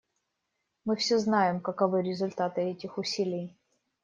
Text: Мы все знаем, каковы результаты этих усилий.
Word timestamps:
Мы 0.83 0.95
все 0.95 1.19
знаем, 1.19 1.61
каковы 1.61 2.01
результаты 2.01 2.61
этих 2.61 2.97
усилий. 2.97 3.55